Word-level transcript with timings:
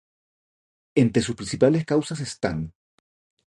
Entre 0.95 1.21
sus 1.21 1.35
principales 1.35 1.85
causas 1.85 2.21
están 2.21 2.73